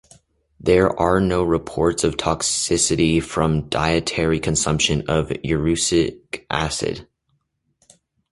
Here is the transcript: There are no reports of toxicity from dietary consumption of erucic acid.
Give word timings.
There 0.59 0.99
are 0.99 1.21
no 1.21 1.43
reports 1.43 2.03
of 2.03 2.17
toxicity 2.17 3.21
from 3.21 3.69
dietary 3.69 4.39
consumption 4.39 5.03
of 5.07 5.31
erucic 5.43 6.43
acid. 6.49 7.07